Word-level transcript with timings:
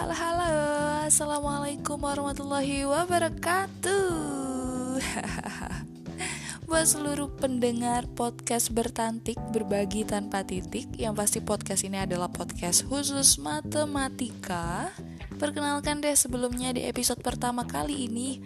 Assalamualaikum 0.00 2.00
warahmatullahi 2.00 2.88
wabarakatuh. 2.88 4.08
Buat 6.64 6.86
seluruh 6.88 7.28
pendengar 7.36 8.08
podcast 8.16 8.72
bertantik 8.72 9.36
berbagi 9.52 10.08
tanpa 10.08 10.40
titik 10.40 10.88
Yang 10.96 11.14
pasti 11.20 11.38
podcast 11.44 11.84
ini 11.84 12.00
adalah 12.00 12.32
podcast 12.32 12.88
khusus 12.88 13.36
matematika. 13.44 14.88
Perkenalkan 15.36 16.00
deh 16.00 16.16
sebelumnya 16.16 16.72
di 16.72 16.88
episode 16.88 17.20
pertama 17.20 17.68
kali 17.68 18.08
ini 18.08 18.40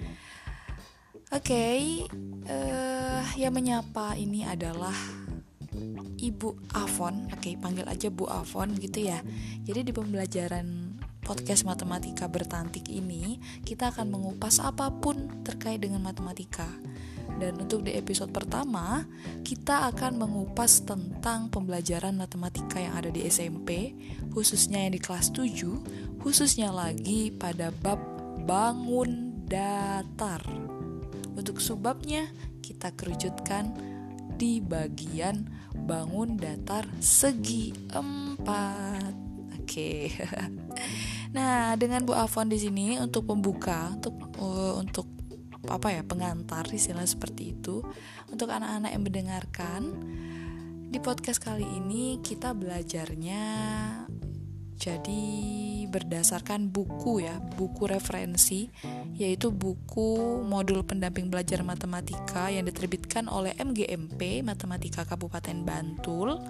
Oke, 1.31 1.55
okay, 1.55 1.79
uh, 2.51 3.23
yang 3.39 3.55
menyapa 3.55 4.19
ini 4.19 4.43
adalah 4.43 4.95
Ibu 6.25 6.73
Avon, 6.79 7.29
oke 7.29 7.43
okay, 7.43 7.55
panggil 7.59 7.85
aja 7.91 8.09
Bu 8.09 8.31
Avon 8.31 8.79
gitu 8.79 9.11
ya. 9.11 9.19
Jadi 9.67 9.91
di 9.91 9.93
pembelajaran 9.93 10.94
podcast 11.25 11.65
matematika 11.65 12.29
bertantik 12.29 12.93
ini 12.93 13.41
kita 13.65 13.91
akan 13.91 14.13
mengupas 14.13 14.61
apa 14.61 14.93
pun 14.93 15.43
terkait 15.43 15.81
dengan 15.81 16.05
matematika. 16.05 16.69
Dan 17.41 17.59
untuk 17.59 17.83
di 17.83 17.97
episode 17.99 18.31
pertama, 18.31 19.03
kita 19.43 19.91
akan 19.91 20.23
mengupas 20.23 20.87
tentang 20.87 21.51
pembelajaran 21.51 22.15
matematika 22.15 22.79
yang 22.79 22.95
ada 22.95 23.11
di 23.11 23.27
SMP, 23.27 23.97
khususnya 24.31 24.87
yang 24.87 24.95
di 24.95 25.03
kelas 25.03 25.35
7, 25.35 26.23
khususnya 26.23 26.71
lagi 26.71 27.35
pada 27.35 27.75
bab 27.75 27.99
bangun 28.45 29.43
datar. 29.51 30.45
Untuk 31.35 31.59
subbabnya, 31.59 32.31
kita 32.63 32.95
kerucutkan 32.95 33.75
di 34.39 34.63
bagian 34.63 35.51
bangun 35.75 36.39
datar 36.39 36.87
segi 37.03 37.75
empat. 37.91 39.34
Oke. 39.65 40.13
Nah, 41.35 41.75
dengan 41.75 42.07
Bu 42.07 42.15
Afon 42.15 42.47
di 42.47 42.63
sini 42.63 42.95
untuk 42.95 43.27
pembuka, 43.27 43.91
untuk 43.91 44.15
uh, 44.39 44.79
untuk 44.79 45.11
apa 45.67 45.91
ya 45.91 46.07
pengantar 46.07 46.71
istilah 46.71 47.03
seperti 47.03 47.59
itu 47.59 47.83
untuk 48.31 48.55
anak-anak 48.55 48.95
yang 48.95 49.03
mendengarkan 49.03 49.83
di 50.95 51.03
podcast 51.03 51.43
kali 51.43 51.67
ini 51.67 52.23
kita 52.23 52.55
belajarnya 52.55 53.43
jadi 54.75 55.23
berdasarkan 55.89 56.75
buku 56.75 57.23
ya 57.23 57.39
buku 57.39 57.87
referensi 57.87 58.67
yaitu 59.15 59.55
buku 59.55 60.43
modul 60.43 60.83
pendamping 60.83 61.31
belajar 61.31 61.63
matematika 61.63 62.51
yang 62.51 62.67
diterbitkan 62.67 63.31
oleh 63.31 63.55
MGMP 63.55 64.43
Matematika 64.43 65.07
Kabupaten 65.07 65.63
Bantul. 65.63 66.43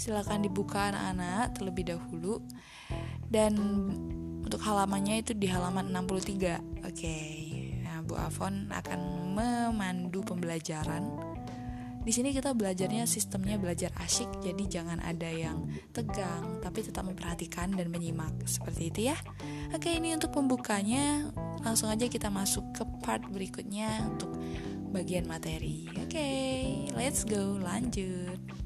Silakan 0.00 0.48
dibuka 0.48 0.88
anak-anak 0.88 1.60
terlebih 1.60 1.92
dahulu. 1.92 2.40
Dan 3.28 3.52
untuk 4.50 4.66
halamannya 4.66 5.22
itu 5.22 5.30
di 5.36 5.46
halaman 5.46 5.94
63 5.94 6.82
oke 6.82 6.90
okay. 6.90 7.78
nah 7.86 8.02
Bu 8.02 8.18
Avon 8.18 8.66
akan 8.74 9.30
memandu 9.38 10.26
pembelajaran 10.26 11.06
di 12.00 12.12
sini 12.16 12.32
kita 12.32 12.56
belajarnya 12.56 13.04
sistemnya 13.04 13.60
belajar 13.60 13.92
asyik 14.00 14.40
jadi 14.40 14.80
jangan 14.80 15.04
ada 15.04 15.28
yang 15.28 15.68
tegang 15.92 16.60
tapi 16.64 16.80
tetap 16.80 17.04
memperhatikan 17.04 17.76
dan 17.76 17.92
menyimak. 17.92 18.32
Seperti 18.48 18.88
itu 18.88 19.00
ya. 19.12 19.16
Oke 19.76 19.92
ini 19.92 20.16
untuk 20.16 20.32
pembukanya. 20.32 21.28
Langsung 21.60 21.92
aja 21.92 22.08
kita 22.08 22.32
masuk 22.32 22.64
ke 22.72 22.82
part 23.04 23.24
berikutnya 23.28 24.08
untuk 24.08 24.32
bagian 24.90 25.28
materi. 25.28 25.86
Oke 26.00 26.28
let's 26.96 27.28
go 27.28 27.60
lanjut 27.60 28.59